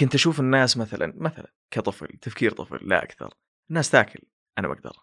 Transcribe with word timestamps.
كنت 0.00 0.14
أشوف 0.14 0.40
الناس 0.40 0.76
مثلا 0.76 1.14
مثلا 1.16 1.52
كطفل 1.70 2.06
تفكير 2.06 2.52
طفل 2.52 2.78
لا 2.82 3.02
أكثر. 3.02 3.34
الناس 3.70 3.90
تاكل 3.90 4.20
أنا 4.58 4.68
ما 4.68 4.74
أقدر 4.74 4.96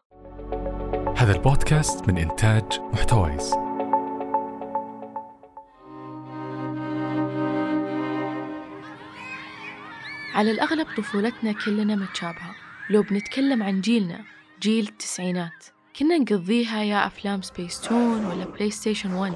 هذا 1.17 1.35
البودكاست 1.35 2.09
من 2.09 2.17
إنتاج 2.17 2.79
محتويس. 2.79 3.53
على 10.33 10.51
الأغلب 10.51 10.87
طفولتنا 10.97 11.51
كلنا 11.51 11.95
متشابهة. 11.95 12.55
لو 12.89 13.01
بنتكلم 13.01 13.63
عن 13.63 13.81
جيلنا 13.81 14.25
جيل 14.61 14.87
التسعينات. 14.87 15.76
كنا 15.97 16.17
نقضيها 16.17 16.83
يا 16.83 17.07
أفلام 17.07 17.41
سبيس 17.41 17.81
تون 17.81 18.25
ولا 18.25 18.45
PlayStation 18.45 19.13
1 19.13 19.35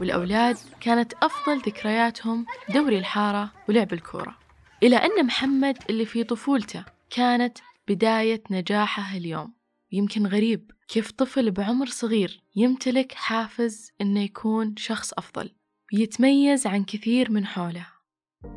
والأولاد 0.00 0.56
كانت 0.80 1.12
أفضل 1.22 1.58
ذكرياتهم 1.58 2.46
دوري 2.74 2.98
الحارة 2.98 3.52
ولعب 3.68 3.92
الكورة. 3.92 4.38
إلى 4.82 4.96
أن 4.96 5.26
محمد 5.26 5.78
اللي 5.90 6.04
في 6.04 6.24
طفولته 6.24 6.84
كانت 7.10 7.58
بداية 7.88 8.42
نجاحه 8.50 9.16
اليوم. 9.16 9.54
يمكن 9.92 10.26
غريب 10.26 10.70
كيف 10.88 11.10
طفل 11.10 11.50
بعمر 11.50 11.86
صغير 11.86 12.42
يمتلك 12.56 13.12
حافز 13.12 13.92
إنه 14.00 14.20
يكون 14.22 14.74
شخص 14.76 15.12
أفضل 15.12 15.50
ويتميز 15.94 16.66
عن 16.66 16.84
كثير 16.84 17.32
من 17.32 17.46
حوله. 17.46 17.86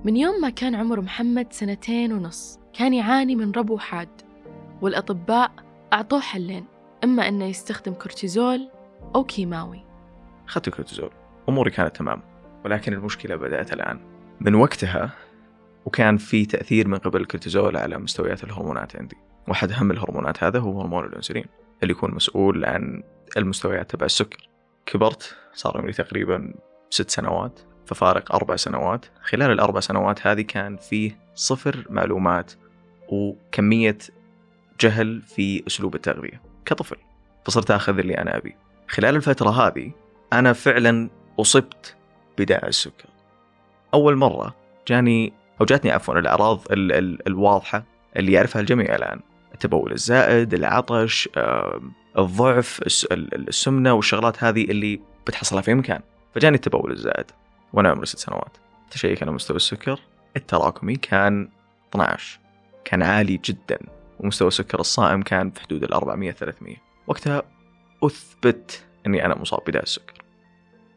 من 0.06 0.18
يوم 0.18 0.42
ما 0.42 0.50
كان 0.50 0.76
عمر 0.76 1.02
محمد 1.02 1.54
سنتين 1.54 2.14
ونص 2.14 2.60
كان 2.74 2.94
يعاني 2.94 3.36
من 3.36 3.52
ربو 3.52 3.78
حاد 3.78 4.22
والأطباء 4.82 5.69
أعطوه 5.94 6.20
حلين 6.20 6.66
إما 7.04 7.28
أنه 7.28 7.46
يستخدم 7.46 7.94
كورتيزول 7.94 8.70
أو 9.16 9.24
كيماوي. 9.24 9.84
اخذت 10.48 10.68
الكورتيزول 10.68 11.12
أموري 11.50 11.72
كانت 11.72 11.96
تمام 11.96 12.22
ولكن 12.66 12.94
المشكلة 12.94 13.36
بدأت 13.36 13.74
الآن. 13.74 14.00
من 14.40 14.56
وقتها 14.56 15.12
وكان 15.86 16.18
في 16.18 16.46
تأثير 16.46 16.88
من 16.88 16.98
قبل 16.98 17.22
الكورتيزول 17.22 17.78
على 17.78 17.98
مستويات 17.98 18.44
الهرمونات 18.44 18.96
عندي. 18.96 19.18
واحد 19.48 19.72
أهم 19.72 19.92
الهرمونات 19.92 20.44
هذا 20.44 20.60
هو 20.60 20.82
هرمون 20.82 21.06
الإنسولين 21.06 21.46
اللي 21.84 21.92
يكون 21.92 22.16
مسؤول 22.16 22.66
عن 22.66 23.04
المستويات 23.38 23.92
تبع 23.92 24.06
السكر. 24.06 24.50
كبرت 24.86 25.36
صار 25.54 25.78
عمري 25.78 25.94
تقريبا 25.94 26.54
ست 26.90 27.10
سنوات 27.10 27.60
ففارق 27.86 28.36
أربع 28.36 28.56
سنوات. 28.56 29.06
خلال 29.22 29.52
الأربع 29.52 29.80
سنوات 29.80 30.28
هذه 30.28 30.42
كان 30.42 30.78
فيه 30.78 31.18
صفر 31.36 31.86
معلومات 31.90 32.52
وكمية 33.10 33.98
جهل 34.82 35.22
في 35.22 35.64
أسلوب 35.68 35.96
التغذية 35.96 36.42
كطفل. 36.66 36.96
فصرت 37.46 37.72
أخذ 37.72 38.00
اللي 38.00 38.18
أنا 38.18 38.38
أبي. 38.38 38.56
خلال 38.88 39.16
الفترة 39.16 39.50
هذه 39.50 39.92
أنا 40.34 40.54
فعلا 40.54 41.10
أصبت 41.40 41.96
بداء 42.38 42.68
السكر. 42.68 43.10
أول 43.94 44.16
مرة 44.16 44.56
جاني 44.88 45.34
أو 45.62 45.66
جاتني 45.66 45.92
عفوا 45.92 46.20
الأعراض 46.20 46.62
ال- 46.72 46.92
ال- 46.92 47.28
الواضحة 47.28 47.84
اللي 48.18 48.32
يعرفها 48.32 48.60
الجميع 48.62 48.96
الآن. 48.96 49.20
التبول 49.54 49.92
الزائد 49.92 50.54
العطش 50.54 51.30
آم، 51.38 51.92
الضعف 52.18 52.82
الس- 52.86 53.06
ال- 53.06 53.48
السمنة 53.50 53.94
والشغلات 53.94 54.44
هذه 54.44 54.64
اللي 54.64 55.00
بتحصلها 55.28 55.62
في 55.62 55.74
مكان 55.74 56.02
فجاني 56.36 56.56
التبول 56.56 56.92
الزائد 56.92 57.26
وأنا 57.74 57.90
عمري 57.90 58.06
ست 58.06 58.18
سنوات. 58.20 58.58
تشيك 58.92 59.24
على 59.24 59.32
مستوى 59.32 59.58
السكر. 59.58 60.00
التراكمي 60.36 60.96
كان 60.96 61.50
12 61.90 62.40
كان 62.86 63.04
عالي 63.04 63.38
جدا. 63.46 63.80
ومستوى 64.20 64.48
السكر 64.48 64.80
الصائم 64.80 65.22
كان 65.22 65.52
في 65.52 65.62
حدود 65.62 65.84
ال 65.84 65.94
400 65.94 66.32
300 66.32 66.76
وقتها 67.08 67.44
أثبت 68.04 68.86
أني 69.08 69.26
أنا 69.26 69.36
مصاب 69.36 69.60
بداء 69.68 69.84
السكر. 69.84 70.24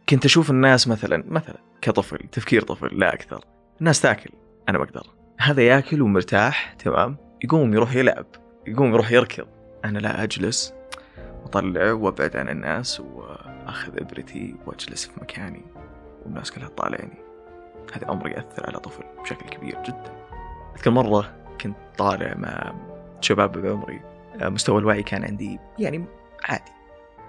كنت 0.09 0.25
أشوف 0.25 0.51
الناس 0.51 0.89
مثلا 0.89 1.25
مثلا 1.29 1.59
كطفل 1.81 2.19
تفكير 2.33 2.62
طفل 2.62 2.87
لا 2.98 3.14
أكثر. 3.14 3.45
الناس 3.81 4.01
تاكل 4.01 4.31
أنا 4.69 4.79
ما 4.79 4.84
أقدر 4.84 5.06
هذا 5.39 5.62
ياكل 5.62 6.03
ومرتاح 6.03 6.73
تمام؟ 6.73 7.17
يقوم 7.45 7.75
يروح 7.75 7.95
يلعب 7.95 8.27
يقوم 8.67 8.92
يروح 8.92 9.12
يركض. 9.12 9.47
أنا 9.84 9.98
لا 9.98 10.23
أجلس 10.23 10.75
وأطلع 11.42 11.92
وأبعد 11.92 12.36
عن 12.36 12.48
الناس 12.48 13.01
وأخذ 13.01 14.01
إبرتي 14.01 14.55
وأجلس 14.67 15.07
في 15.07 15.13
مكاني. 15.20 15.63
والناس 16.24 16.51
كلها 16.51 16.68
تطالعني 16.68 17.18
هذا 17.92 18.11
أمر 18.11 18.29
يأثر 18.29 18.67
على 18.67 18.79
طفل 18.79 19.05
بشكل 19.23 19.48
كبير 19.48 19.83
جدا. 19.83 20.27
أذكر 20.77 20.91
مرة 20.91 21.36
كنت 21.61 21.77
طالع 21.98 22.35
مع 22.36 22.74
شباب 23.25 23.53
بعمري 23.53 24.01
آه، 24.41 24.49
مستوى 24.49 24.79
الوعي 24.79 25.03
كان 25.03 25.25
عندي 25.25 25.59
يعني 25.79 26.05
عادي. 26.45 26.73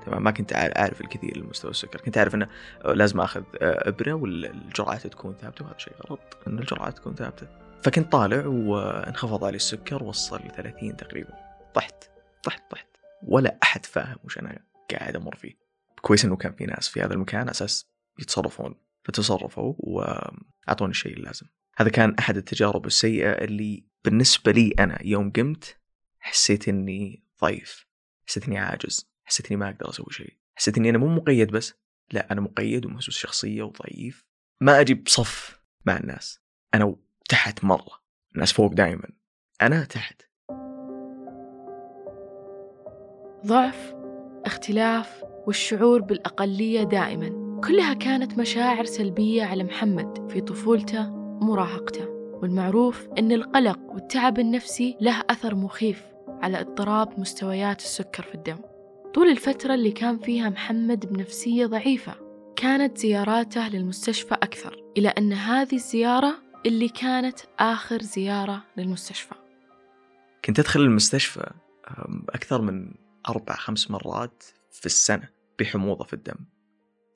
تمام 0.06 0.24
ما 0.24 0.31
كنت 0.31 0.54
عارف 0.54 1.02
الكثير 1.02 1.38
لمستوى 1.38 1.72
السكر. 1.72 2.02
كنت 2.02 2.18
عارف 2.18 2.36
إنه 2.36 2.48
لازم 2.86 3.22
آخذ 3.22 3.44
آه، 3.62 3.90
إبرة 3.90 4.14
والجرعات 4.14 5.08
تكون 5.08 5.36
ثابتة 5.42 5.66
وهذا 5.66 5.78
شيء 5.78 5.94
غلط 6.09 6.38
إن 6.48 6.59
الجرعات 6.59 6.98
تكون 6.98 7.16
ثابتة. 7.16 7.48
فكنت 7.84 8.12
طالع 8.12 8.46
وانخفض 8.46 9.44
علي 9.44 9.56
السكر 9.56 10.04
وصل 10.04 10.38
ل 10.38 10.52
30 10.52 10.98
تقريبا. 10.98 11.34
طحت 11.74 12.10
طحت 12.44 12.72
طحت. 12.72 12.88
ولا 13.24 13.58
أحد 13.64 13.86
فاهم 13.86 14.18
وش 14.24 14.38
أنا 14.38 14.60
قاعد 14.92 15.16
أمر 15.16 15.36
فيه. 15.36 15.54
كويس 16.02 16.25
إنه 16.25 16.36
كان 16.36 16.54
في 16.54 16.66
ناس 16.66 16.90
في 16.90 17.02
هذا 17.02 17.14
المكان 17.14 17.50
أساس 17.50 17.86
يتصرفون. 18.20 18.75
فتصرفوا 19.04 19.74
وأعطوني 19.78 20.92
الشيء 20.92 21.14
اللازم 21.14 21.46
هذا 21.75 21.90
كان 21.90 22.16
أحد 22.20 22.38
التجارب 22.38 22.86
السيئة 22.86 23.31
اللي 23.31 23.84
بالنسبة 24.06 24.52
لي 24.52 24.74
أنا 24.80 24.98
يوم 25.04 25.31
قمت 25.31 25.78
حسيت 26.23 26.67
إني 26.67 27.23
ضعيف 27.41 27.88
حسيت 28.28 28.47
إني 28.47 28.57
عاجز 28.57 29.09
حسيت 29.25 29.47
إني 29.51 29.57
ما 29.57 29.69
أقدر 29.69 29.89
أسوي 29.89 30.07
شيء 30.11 30.34
حسيت 30.56 30.78
إني 30.78 30.89
أنا 30.89 30.97
مو 30.97 31.07
مقيد 31.07 31.51
بس 31.51 31.73
لا 32.11 32.31
أنا 32.31 32.41
مقيد 32.41 32.85
ومهزوز 32.85 33.16
شخصية 33.16 33.63
وضعيف. 33.63 34.25
ما 34.62 34.79
أجي 34.81 34.94
بصف 34.94 35.62
مع 35.85 35.97
الناس. 35.97 36.39
أنا 36.73 36.95
تحت 37.29 37.63
مرة 37.63 38.03
الناس 38.35 38.53
فوق 38.53 38.73
دائما 38.73 39.09
أنا 39.62 39.83
تحت. 39.83 40.22
ضعف 43.45 43.94
اختلاف 44.45 45.23
والشعور 45.47 46.01
بالأقلية 46.01 46.83
دائما 46.83 47.62
كلها 47.67 47.94
كانت 47.94 48.38
مشاعر 48.38 48.85
سلبية 48.85 49.44
على 49.44 49.63
محمد 49.63 50.31
في 50.31 50.41
طفولته 50.41 51.12
ومراهقته. 51.12 52.07
والمعروف 52.33 53.07
أن 53.17 53.31
القلق 53.31 53.79
والتعب 53.79 54.39
النفسي 54.39 54.97
له 55.01 55.23
أثر 55.29 55.56
مخيف. 55.56 56.12
على 56.44 56.59
اضطراب 56.59 57.20
مستويات 57.20 57.81
السكر 57.81 58.24
في 58.24 58.36
الدم. 58.36 58.59
طول 59.14 59.28
الفترة 59.28 59.74
اللي 59.74 59.92
كان 59.92 60.20
فيها 60.20 60.50
محمد 60.50 61.06
بنفسية 61.14 61.66
ضعيفة 61.66 62.16
كانت 62.56 62.98
زياراته 62.98 63.68
للمستشفى 63.68 64.34
أكثر 64.34 64.84
إلى 64.98 65.08
أن 65.08 65.34
هذه 65.34 65.76
الزيارة 65.76 66.36
اللي 66.66 66.90
كانت 66.90 67.40
آخر 67.59 68.02
زيارة 68.02 68.64
للمستشفى. 68.78 69.36
كنت 70.46 70.59
أدخل 70.59 70.80
المستشفى 70.80 71.52
أم، 71.90 72.26
أكثر 72.30 72.62
من 72.62 72.94
أربع 73.30 73.56
خمس 73.56 73.92
مرات 73.92 74.44
في 74.72 74.86
السنة 74.86 75.30
بحموضة 75.60 76.04
في 76.04 76.14
الدم. 76.14 76.36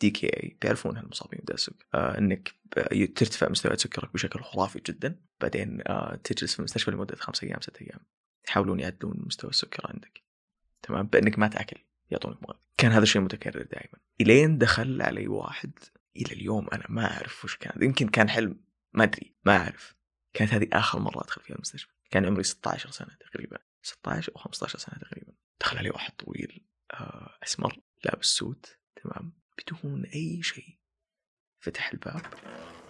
دي 0.02 0.09
كي 0.09 0.28
اي 0.28 0.58
بيعرفونها 0.62 1.02
المصابين 1.02 1.40
بداء 1.44 1.56
السكر. 1.56 1.86
آه 1.94 2.18
إنك 2.18 2.56
ترتفع 3.16 3.50
مستويات 3.50 3.80
سكرك 3.80 4.14
بشكل 4.14 4.40
خرافي 4.40 4.82
جدا. 4.86 5.20
بعدين 5.42 5.82
آه 5.88 6.20
تجلس 6.24 6.54
في 6.54 6.59
المستشفى 6.59 6.92
لمدة 6.92 7.16
خمس 7.16 7.44
أيام 7.44 7.62
ست 7.62 7.82
أيام. 7.82 8.00
يحاولون 8.47 8.80
يعدلون 8.80 9.24
مستوى 9.25 9.50
السكر 9.50 9.91
عندك. 9.94 10.24
تمام؟ 10.81 11.08
بأنك 11.08 11.40
ما 11.40 11.47
تأكل 11.47 11.78
يعطونك 12.12 12.44
مغذي 12.44 12.59
كان 12.78 12.91
هذا 12.91 13.03
الشيء 13.03 13.22
متكرر 13.22 13.63
دائما. 13.63 14.00
إلين 14.22 14.58
دخل 14.58 15.02
علي 15.02 15.28
واحد 15.28 15.72
إلى 16.16 16.34
اليوم 16.34 16.68
أنا 16.69 16.85
ما 16.90 17.13
أعرف 17.13 17.46
وش 17.46 17.56
كان. 17.56 17.84
يمكن 17.84 18.08
كان 18.08 18.30
حلم 18.30 18.59
ما 18.94 19.03
أدري 19.03 19.35
ما 19.46 19.58
أعرف. 19.58 19.96
كانت 20.34 20.53
هذه 20.53 20.68
آخر 20.74 21.00
مرة 21.00 21.24
أدخل 21.24 21.41
فيها 21.41 21.56
المستشفى. 21.56 21.91
كان 22.12 22.25
عمري 22.25 22.44
16 22.44 22.91
سنة 22.91 23.18
تقريبا. 23.19 23.58
16 23.81 24.31
أو 24.35 24.41
15 24.41 24.79
سنة 24.79 25.00
تقريبا. 25.00 25.34
دخل 25.59 25.78
علي 25.78 25.90
واحد 25.90 26.14
طويل 26.14 26.66
آه، 26.94 27.38
أسمر 27.44 27.79
لابس 28.06 28.25
سوت. 28.25 28.78
تمام؟ 29.03 29.34
بدون 29.58 30.06
أي 30.06 30.44
شيء. 30.44 30.78
فتح 31.59 31.91
الباب. 31.91 32.22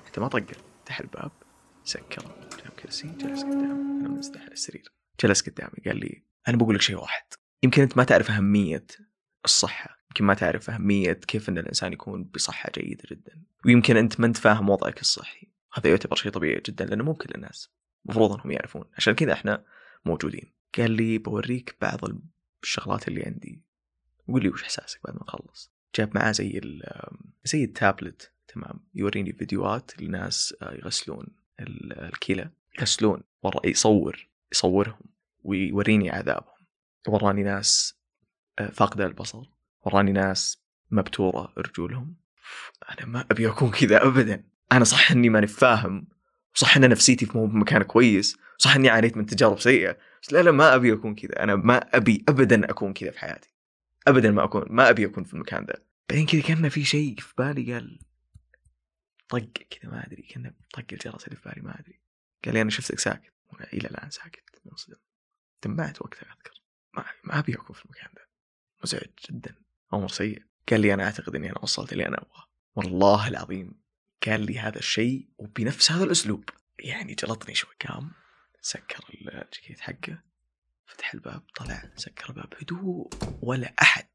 حتى 0.06 0.22
ما 0.22 0.28
طقل 0.28 0.56
فتح 0.85 1.00
الباب. 1.00 1.31
سكر. 1.84 2.47
جاب 2.63 2.72
كرسي 2.79 3.07
جلس 3.07 3.44
قدامي 3.44 4.00
أنا 4.01 4.09
منزل 4.09 4.38
على 4.38 4.51
السرير 4.51 4.96
جلس 5.24 5.42
قدامي 5.50 5.74
قال 5.86 5.98
لي 6.00 6.24
أنا 6.48 6.58
بقول 6.58 6.75
لك 6.75 6.81
شيء 6.81 6.96
واحد 6.98 7.24
يمكن 7.64 7.81
أنت 7.81 7.98
ما 7.98 8.04
تعرف 8.04 8.31
أهمية 8.31 8.86
الصحة 9.46 9.98
يمكن 10.12 10.25
ما 10.25 10.34
تعرف 10.34 10.69
أهمية 10.69 11.14
كيف 11.14 11.50
إن 11.50 11.58
الإنسان 11.58 11.94
يكون 11.94 12.24
بصحة 12.24 12.72
جيدة 12.75 13.04
جدا 13.12 13.42
ويمكن 13.66 13.98
أنت 13.98 14.19
ما 14.19 14.25
أنت 14.25 14.38
فاهم 14.38 14.69
وضعك 14.69 15.02
الصحي. 15.02 15.48
هذا 15.74 15.90
يعتبر 15.90 16.16
شيء 16.16 16.31
طبيعي 16.31 16.62
جدا 16.66 16.86
لأنه 16.86 17.04
مو 17.04 17.14
كل 17.14 17.30
الناس 17.36 17.69
المفروض 18.06 18.31
إنهم 18.31 18.52
يعرفون 18.52 18.84
عشان 18.98 19.14
كذا 19.16 19.34
إحنا 19.34 19.64
موجودين. 20.06 20.52
قال 20.78 20.92
لي 20.92 21.18
بوريك 21.18 21.75
بعض 21.81 22.00
الشغلات 22.64 23.08
اللي 23.08 23.24
عندي. 23.24 23.62
قول 24.28 24.44
لي 24.44 24.50
وش 24.50 24.64
إحساسك 24.64 25.00
بعد 25.04 25.16
ما 25.16 25.24
اخلص 25.24 25.72
جاب 25.96 26.12
معاه 26.16 26.31
زي 26.31 26.62
زي 27.46 27.64
التابلت 27.64 28.31
تمام 28.48 28.80
يوريني 28.96 29.34
فيديوهات 29.34 30.02
لناس 30.02 30.56
آه، 30.62 30.74
يغسلون 30.74 31.28
ال- 31.60 31.94
الكلى 32.00 32.50
يغسلون 32.80 33.22
ورا 33.44 33.68
يصور 33.68 34.28
يصورهم 34.51 34.99
ويوريني 35.44 36.09
عذابهم. 36.09 36.57
وراني 37.07 37.44
ناس 37.44 37.99
آه، 38.59 38.67
فاقدة 38.69 39.05
البصر. 39.05 39.44
وراني 39.81 40.11
ناس 40.11 40.63
مبتورة 40.91 41.53
رجولهم. 41.57 42.15
أنا 42.89 43.05
ما 43.05 43.25
أبي 43.31 43.47
أكون 43.47 43.71
كذا 43.71 44.07
أبدا. 44.07 44.44
أنا 44.71 44.83
صح 44.83 45.11
إني 45.11 45.29
ماني 45.29 45.47
فاهم. 45.47 46.07
صح 46.53 46.77
إن 46.77 46.89
نفسيتي 46.89 47.27
مو 47.35 47.45
بمكان 47.45 47.83
كويس. 47.83 48.38
صح 48.57 48.75
إني 48.75 48.89
عانيت 48.89 49.17
من 49.17 49.25
تجارب 49.25 49.59
سيئة. 49.59 49.97
بس 50.21 50.33
لا 50.33 50.41
لا 50.41 50.51
ما 50.51 50.75
أبي 50.75 50.94
أكون 50.94 51.15
كذا. 51.15 51.44
أنا 51.44 51.55
ما 51.55 51.77
أبي 51.77 52.25
ابدا 52.29 52.69
أكون 52.69 52.94
كذا 52.94 53.11
في 53.11 53.19
حياتي. 53.19 53.53
ابدا 54.07 54.31
ما 54.31 54.44
أكون 54.44 54.65
ما 54.69 54.89
أبي 54.89 55.05
أكون 55.05 55.23
في 55.23 55.33
المكان 55.33 55.65
ذا 55.65 55.88
بعدين 56.09 56.25
كذا 56.25 56.41
كأن 56.41 56.69
في 56.69 56.85
شيء 56.85 57.15
في 57.19 57.33
بالي 57.38 57.73
قال 57.73 57.99
طق 59.29 59.49
كذا 59.69 59.91
ما 59.91 60.07
أدري 60.07 60.21
كأن 60.21 60.53
طق 60.73 60.85
الجرس 60.91 61.27
اللي 61.27 61.35
في 61.35 61.49
بالي 61.49 61.61
ما 61.61 61.79
أدري. 61.79 62.01
قال 62.45 62.53
لي 62.53 62.61
أنا 62.61 62.69
شفتك 62.69 62.99
ساكت. 62.99 63.37
إلى 63.73 63.88
الآن 63.88 64.09
ساكت 64.09 64.61
منصدم 64.65 64.97
دمعت 65.63 66.01
وقتها 66.01 66.33
أذكر. 66.33 66.61
ما 66.94 67.05
ما 67.23 67.39
أبي 67.39 67.55
أكون 67.55 67.75
في 67.75 67.85
المكان 67.85 68.09
ذا 68.15 68.25
مزعج 68.83 69.09
جدا. 69.29 69.55
أمر 69.94 70.07
سيء 70.07 70.44
قال 70.69 70.81
لي 70.81 70.94
أنا 70.94 71.03
أعتقد 71.03 71.35
إني 71.35 71.49
أنا 71.49 71.59
وصلت 71.59 71.94
اللي 71.94 72.07
أنا 72.07 72.17
ابغاه 72.17 72.47
والله 72.75 73.27
العظيم 73.27 73.73
قال 74.27 74.41
لي 74.45 74.59
هذا 74.59 74.77
الشيء 74.77 75.27
وبنفس 75.38 75.91
هذا 75.91 76.03
الأسلوب. 76.03 76.49
يعني 76.79 77.15
جلطني 77.15 77.55
شوي. 77.55 77.73
قام 77.88 78.11
سكر 78.61 79.05
الجاكيت 79.13 79.79
حقه 79.79 80.21
فتح 80.85 81.13
الباب 81.13 81.44
طلع 81.55 81.91
سكر 81.95 82.29
الباب 82.29 82.53
هدوء. 82.61 83.09
ولا 83.41 83.73
أحد 83.81 84.07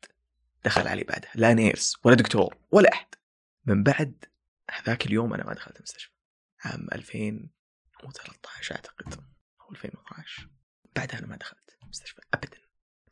دخل 0.64 0.88
علي 0.88 1.04
بعدها. 1.04 1.30
لا 1.34 1.54
nurse 1.54 1.96
ولا 2.04 2.16
دكتور 2.16 2.56
ولا 2.70 2.92
أحد. 2.92 3.06
من 3.66 3.82
بعد 3.82 4.24
هذاك 4.70 5.06
اليوم 5.06 5.34
أنا 5.34 5.44
ما 5.44 5.54
دخلت 5.54 5.76
المستشفى. 5.76 6.12
عام 6.64 6.86
2013 8.04 8.74
أعتقد 8.74 9.14
أو 9.60 9.70
2012 9.70 10.48
بعدها 10.96 11.18
أنا 11.18 11.26
ما 11.26 11.36
دخلت 11.36 11.76
المستشفى 11.82 12.20
ابدا. 12.34 12.58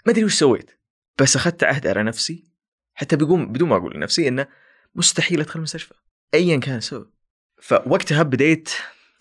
ما 0.07 0.13
أدري 0.13 0.25
وش 0.25 0.35
سويت 0.35 0.71
بس 1.19 1.37
أخذت 1.37 1.65
عهد 1.65 1.87
على 1.87 2.03
نفسي 2.03 2.45
حتى 2.95 3.17
بقوم 3.17 3.53
بدون 3.53 3.69
ما 3.69 3.77
أقول 3.77 3.97
لنفسي 3.97 4.29
إنه 4.29 4.47
مستحيل 4.95 5.41
أدخل 5.41 5.59
المستشفى. 5.59 5.95
ايا 6.35 6.57
كان 6.61 6.77
السبب. 6.77 7.11
فوقتها 7.63 8.23
بديت 8.23 8.71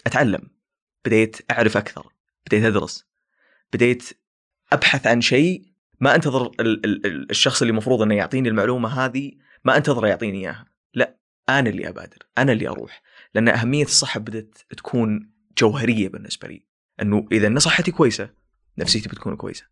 أتعلم 0.08 0.50
بديت 1.06 1.52
أعرف 1.52 1.78
أكثر 1.78 2.14
بديت 2.48 2.64
أدرس 2.64 3.06
بديت 3.74 4.10
أبحث 4.72 5.08
عن 5.08 5.22
شيء 5.22 5.66
ما 6.00 6.16
أنتظر 6.16 6.46
ال- 6.60 6.86
ال- 6.86 7.30
الشخص 7.32 7.62
اللي 7.62 7.72
المفروض 7.72 8.02
إنه 8.02 8.16
يعطيني 8.16 8.50
المعلومة 8.50 9.06
هذه 9.06 9.32
ما 9.64 9.78
انتظره 9.78 10.08
يعطيني 10.08 10.40
إياها. 10.40 10.66
لا 10.94 11.18
أنا 11.50 11.70
اللي 11.70 11.90
أبادر 11.90 12.18
أنا 12.38 12.52
اللي 12.52 12.68
أروح. 12.68 13.02
لأن 13.34 13.50
أهمية 13.50 13.84
الصحة 13.84 14.20
بدأت 14.20 14.58
تكون 14.78 15.32
جوهرية 15.58 16.10
بالنسبة 16.10 16.48
لي. 16.48 16.64
إنه 17.02 17.28
إذا 17.32 17.60
صحتي 17.60 17.92
كويسة 17.92 18.30
نفسيتي 18.78 19.10
بتكون 19.10 19.36
كويسة. 19.36 19.66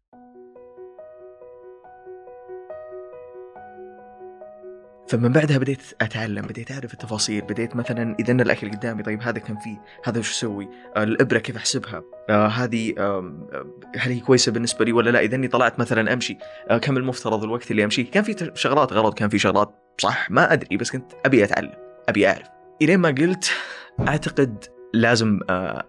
فمن 5.08 5.32
بعدها 5.32 5.58
بديت 5.58 5.82
أتعلم 6.02 6.42
بديت 6.42 6.72
أعرف 6.72 6.94
التفاصيل 6.94 7.42
بديت 7.42 7.76
مثلا 7.76 8.16
إذا 8.20 8.32
الأكل 8.34 8.72
قدامي 8.72 9.04
طيب 9.04 9.22
هذا 9.22 9.40
كم 9.40 9.58
فيه 9.58 9.82
هذا 10.06 10.20
وش 10.20 10.32
أسوي؟ 10.32 10.70
الإبرة 10.98 11.40
كيف 11.40 11.56
أحسبها؟ 11.56 12.04
آه 12.30 12.48
هذه 12.48 12.94
آه 12.98 13.70
هل 13.98 14.12
هي 14.12 14.20
كويسة 14.20 14.52
بالنسبة 14.52 14.86
لي 14.86 14.92
ولا 14.92 15.10
لا؟ 15.10 15.20
إذا 15.20 15.36
إني 15.36 15.48
طلعت 15.48 15.80
مثلا 15.80 16.14
أمشي 16.14 16.38
آه 16.70 16.78
كم 16.78 16.98
المفترض 16.98 17.44
الوقت 17.44 17.72
اللي 17.72 17.84
أمشي؟ 17.84 18.04
كان 18.04 18.24
في 18.24 18.52
شغلات 18.56 18.94
غلط 18.94 19.18
كان 19.18 19.30
في 19.30 19.40
شغلات 19.40 19.76
صح 19.98 20.32
ما 20.32 20.54
أدري 20.54 20.78
بس 20.78 20.92
كنت 20.92 21.12
أبي 21.26 21.44
أتعلم 21.44 21.74
أبي 22.10 22.28
أعرف. 22.28 22.48
إلين 22.82 23.00
ما 23.00 23.10
قلت 23.10 23.52
أعتقد 24.08 24.77
لازم 24.94 25.40
آه 25.50 25.84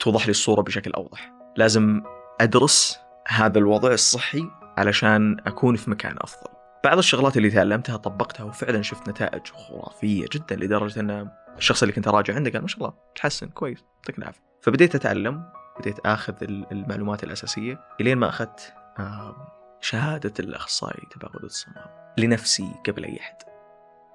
توضح 0.00 0.24
لي 0.26 0.30
الصورة 0.30 0.62
بشكل 0.62 0.92
أوضح. 0.92 1.32
لازم 1.56 2.02
أدرس 2.40 2.98
هذا 3.28 3.58
الوضع 3.58 3.92
الصحي 3.92 4.44
علشان 4.78 5.36
أكون 5.46 5.76
في 5.76 5.90
مكان 5.90 6.16
أفضل. 6.20 6.50
بعض 6.84 6.98
الشغلات 6.98 7.36
اللي 7.36 7.50
تعلمتها 7.50 7.96
طبقتها 7.96 8.44
وفعلا 8.44 8.82
شفت 8.82 9.08
نتائج 9.08 9.46
خرافية 9.46 10.26
جدا 10.32 10.56
لدرجة 10.56 11.00
أن 11.00 11.30
الشخص 11.58 11.82
اللي 11.82 11.92
كنت 11.94 12.08
أراجع 12.08 12.34
عنده 12.34 12.50
قال 12.50 12.62
ما 12.62 12.68
شاء 12.68 12.78
الله 12.78 12.92
تحسن 13.16 13.48
كويس 13.48 13.84
يعطيك 13.96 14.18
العافية. 14.18 14.40
فبديت 14.62 14.94
أتعلم 14.94 15.44
بديت 15.80 15.98
آخذ 16.06 16.34
ال- 16.42 16.66
المعلومات 16.72 17.24
الأساسية 17.24 17.80
إلين 18.00 18.18
ما 18.18 18.28
أخذت 18.28 18.74
آم، 18.98 19.34
شهادة 19.80 20.32
الأخصائي 20.40 21.02
تباعد 21.10 21.44
الصمام 21.44 22.14
لنفسي 22.18 22.72
قبل 22.86 23.04
أي 23.04 23.20
أحد 23.20 23.36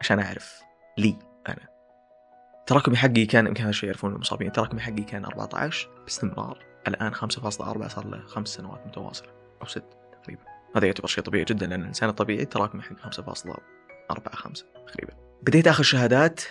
عشان 0.02 0.20
أعرف 0.20 0.62
لي 0.98 1.16
أنا. 1.48 1.75
تراكمي 2.68 2.98
حقي 2.98 3.26
كان 3.26 3.48
يمكن 3.48 3.62
هذا 3.62 3.70
الشيء 3.70 3.90
يعرفون 3.90 4.14
المصابين. 4.14 4.52
تراكمي 4.52 4.82
حقي 4.82 5.04
كان 5.04 5.26
14 5.26 5.90
باستمرار. 6.04 6.66
الآن 6.88 7.14
5.4 7.14 7.88
صار 7.88 8.08
له 8.08 8.22
خمس 8.26 8.48
سنوات 8.48 8.88
متواصلة. 8.88 9.30
أو 9.62 9.68
ست 9.68 9.84
تقريبا. 10.24 10.42
هذا 10.76 10.86
يعتبر 10.86 11.08
شيء 11.08 11.24
طبيعي 11.24 11.44
جدا 11.44 11.68
لأن 11.68 11.82
الإنسان 11.82 12.10
الطبيعي 12.10 12.44
التراكمي 12.44 12.82
حقه 12.82 13.10
5.4 13.10 14.36
5 14.36 14.66
تقريبا. 14.88 15.14
بديت 15.44 15.68
اخذ 15.68 15.84
شهادات 15.84 16.42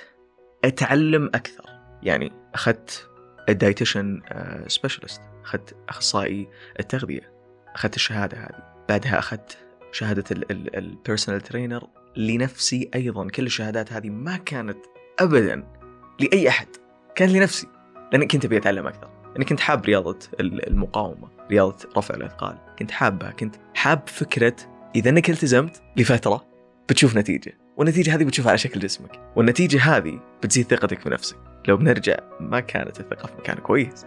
أتعلم 0.65 1.27
أكثر. 1.27 1.65
يعني 2.03 2.33
أخذت 2.55 3.09
ال 3.49 3.56
dietitian 3.56 4.23
specialist 4.67 5.23
أخذت 5.45 5.77
أخصائي 5.89 6.49
التغذية. 6.81 7.33
أخذت 7.75 7.97
الشهادة 7.97 8.39
هذه. 8.39 8.75
بعدها 8.89 9.19
أخذت 9.19 9.59
شهادة 9.93 10.25
ال 10.51 10.61
personal 10.61 11.41
trainer 11.41 11.89
لنفسي 12.17 12.91
أيضا. 12.95 13.29
كل 13.29 13.47
الشهادات 13.47 13.93
هذه 13.93 14.11
ما 14.11 14.37
كانت 14.37 14.79
ابدا 15.21 15.74
لأي 16.21 16.49
أحد. 16.49 16.69
كانت 17.15 17.33
لنفسي. 17.33 17.67
لأني 18.13 18.27
كنت 18.27 18.45
أبي 18.45 18.57
أتعلم 18.57 18.87
أكثر. 18.87 19.09
لأني 19.33 19.45
كنت 19.45 19.61
حاب 19.61 19.85
رياضة 19.85 20.19
ال- 20.41 20.69
المقاومة 20.69 21.29
رياضة 21.51 21.77
رفع 21.97 22.15
الأثقال. 22.15 22.59
كنت 22.79 22.91
حابها. 22.91 23.31
كنت 23.31 23.57
حاب 23.75 24.03
فكرة 24.09 24.57
إذا 24.97 25.11
أنك 25.11 25.31
التزمت 25.31 25.83
لفترة 25.97 26.45
بتشوف 26.89 27.17
نتيجة. 27.17 27.59
والنتيجة 27.77 28.15
هذه 28.15 28.25
بتشوفها 28.25 28.51
على 28.51 28.59
شكل 28.59 28.81
جسمك. 28.81 29.21
والنتيجة 29.37 29.81
هذه 29.83 30.21
بتزيد 30.43 30.67
ثقتك 30.67 31.09
بنفسك 31.09 31.37
لو 31.69 31.77
بنرجع 31.77 32.17
ما 32.41 32.61
كانت 32.61 33.01
الثقة 33.01 33.27
في 33.27 33.33
مكان 33.39 33.57
كويس. 33.57 34.07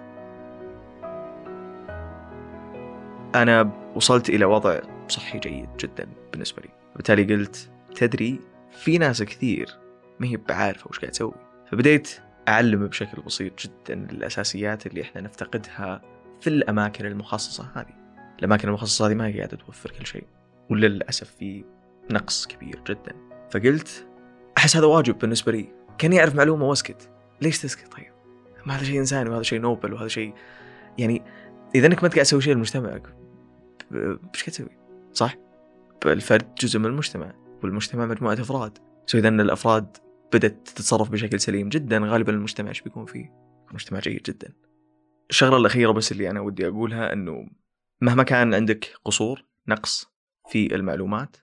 أنا 3.35 3.71
وصلت 3.95 4.29
إلى 4.29 4.45
وضع 4.45 4.79
صحي 5.07 5.39
جيد 5.39 5.69
جدا 5.79 6.07
بالنسبة 6.31 6.61
لي. 6.61 6.69
بالتالي 6.95 7.35
قلت 7.35 7.69
تدري 7.95 8.39
في 8.71 8.97
ناس 8.97 9.23
كثير 9.23 9.67
ما 10.19 10.27
هي 10.27 10.37
بعارفة 10.37 10.87
وش 10.89 10.99
قاعد 10.99 11.11
تسوي. 11.11 11.46
فبديت 11.71 12.19
أعلم 12.47 12.87
بشكل 12.87 13.21
بسيط 13.21 13.61
جدا 13.61 13.93
الأساسيات 14.11 14.87
اللي 14.87 15.01
إحنا 15.01 15.21
نفتقدها 15.21 16.01
في 16.41 16.47
الأماكن 16.47 17.05
المخصصة 17.05 17.71
هذه. 17.75 17.93
الأماكن 18.39 18.67
المخصصة 18.67 19.07
هذه 19.07 19.13
ما 19.13 19.27
هي 19.27 19.37
قاعدة 19.37 19.57
توفر 19.57 19.91
كل 19.91 20.05
شيء 20.05 20.23
وللأسف 20.69 21.31
في 21.39 21.63
نقص 22.11 22.47
كبير 22.47 22.79
جدا. 22.87 23.15
فقلت 23.51 24.07
أحس 24.57 24.77
هذا 24.77 24.85
واجب 24.85 25.17
بالنسبة 25.17 25.51
لي. 25.51 25.73
كاني 25.97 26.19
اعرف 26.19 26.35
معلومة 26.35 26.65
واسكت. 26.65 27.09
ليش 27.41 27.61
تسكت 27.61 27.93
طيب؟ 27.93 28.11
ما 28.65 28.75
هذا 28.75 28.83
شيء 28.83 28.99
إنساني 28.99 29.29
وهذا 29.29 29.43
شيء 29.43 29.59
نوبل 29.59 29.93
وهذا 29.93 30.07
شيء 30.07 30.33
يعني 30.97 31.23
إذا 31.75 31.87
أنك 31.87 32.03
ما 32.03 32.09
قاعد 32.09 32.25
تسوي 32.25 32.41
شيء 32.41 32.53
لمجتمعك 32.53 33.07
إيش 33.93 34.43
قاعد 34.43 34.51
تسوي؟ 34.51 34.77
صح؟ 35.13 35.35
الفرد 36.05 36.55
جزء 36.55 36.79
من 36.79 36.85
المجتمع 36.85 37.33
والمجتمع 37.63 38.05
مجموعة 38.05 38.33
أفراد. 38.33 38.77
سو 39.05 39.17
اذا 39.17 39.27
ان 39.27 39.41
بدأت 40.33 40.67
تتصرف 40.67 41.09
بشكل 41.09 41.39
سليم 41.39 41.69
جدا. 41.69 41.99
غالبا 41.99 42.33
المجتمع 42.33 42.69
إيش 42.69 42.81
بيكون 42.81 43.05
فيه؟ 43.05 43.33
مجتمع 43.73 43.99
جيد 43.99 44.23
جدا. 44.23 44.53
الشغلة 45.29 45.57
الأخيرة 45.57 45.91
بس 45.91 46.11
اللي 46.11 46.29
أنا 46.29 46.39
ودي 46.39 46.67
أقولها 46.67 47.13
إنه 47.13 47.49
مهما 48.01 48.23
كان 48.23 48.53
عندك 48.53 48.93
قصور 49.05 49.45
نقص 49.67 50.11
في 50.49 50.75
المعلومات 50.75 51.37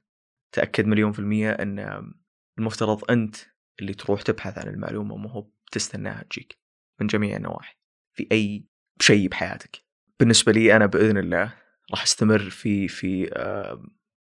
تأكد 0.52 0.86
مليون 0.86 1.12
في 1.12 1.18
المية 1.18 1.50
إن 1.50 2.12
المفترض 2.58 3.10
أنت 3.10 3.36
اللي 3.80 3.94
تروح 3.94 4.22
تبحث 4.22 4.58
عن 4.58 4.68
المعلومة 4.68 5.16
مو 5.16 5.28
هو 5.28 5.46
بتستناها 5.66 6.24
تجيك 6.30 6.58
من 7.00 7.06
جميع 7.06 7.36
النواحي 7.36 7.76
في 8.12 8.28
أي 8.32 8.64
شيء 9.00 9.28
بحياتك. 9.28 9.84
بالنسبة 10.20 10.52
لي 10.52 10.76
أنا 10.76 10.86
بإذن 10.86 11.18
الله 11.18 11.54
راح 11.90 12.02
أستمر 12.02 12.38
في 12.38 12.88
في 12.88 13.30
آه، 13.32 13.82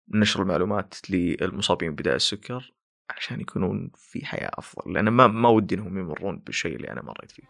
نشر 0.10 0.42
المعلومات 0.42 0.96
للمصابين 1.10 1.96
بداء 1.96 2.16
السكر. 2.16 2.74
عشان 3.18 3.42
يكونون 3.42 3.92
في 3.98 4.26
حياة 4.26 4.52
أفضل 4.54 4.94
لأن 4.94 5.10
ما 5.10 5.28
ما 5.28 5.50
ودي 5.50 5.76
إنهم 5.76 6.00
يمرون 6.00 6.42
بالشيء 6.46 6.76
اللي 6.76 6.92
أنا 6.92 7.02
مريت 7.02 7.32
فيه. 7.32 7.44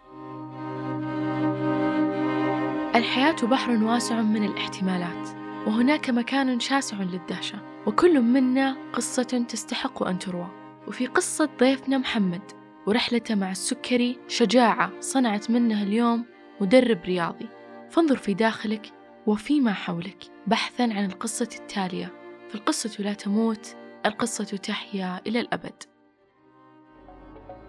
الحياة 2.96 3.36
بحر 3.48 3.84
واسع 3.84 4.22
من 4.22 4.44
الاحتمالات 4.44 5.30
وهناك 5.68 6.10
مكان 6.10 6.60
شاسع 6.60 6.98
للدهشة 6.98 7.84
وكل 7.88 8.22
منا 8.22 8.78
قصة 8.94 9.46
تستحق 9.50 10.04
أن 10.04 10.20
تروى. 10.20 10.48
وفي 10.88 11.08
قصة 11.08 11.50
ضيفنا 11.60 11.98
محمد 11.98 12.42
ورحلته 12.88 13.36
مع 13.36 13.51
السكري 13.51 14.20
شجاعة 14.28 14.92
صنعت 15.00 15.51
منه 15.51 15.84
اليوم 15.84 16.25
مدرب 16.62 17.01
رياضي. 17.06 17.48
فانظر 17.89 18.18
في 18.18 18.34
داخلك 18.34 18.94
وفيما 19.28 19.74
حولك 19.74 20.24
بحثا 20.48 20.84
عن 20.84 21.06
القصة 21.06 21.50
التالية. 21.60 22.13
فالقصة 22.50 23.04
لا 23.04 23.13
تموت 23.13 23.75
القصة 24.06 24.58
تحيا 24.58 25.22
إلى 25.27 25.39
الأبد. 25.39 25.84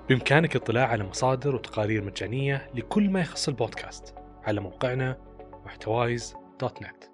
بإمكانك 0.08 0.56
الاطلاع 0.56 0.86
على 0.86 1.04
مصادر 1.04 1.54
وتقارير 1.54 2.04
مجانية 2.04 2.70
لكل 2.74 3.10
ما 3.10 3.20
يخص 3.20 3.48
البودكاست 3.48 4.14
على 4.44 4.60
موقعنا 4.60 5.16
محتوايز 5.64 6.34
دوت 6.60 6.82
نت. 6.82 7.04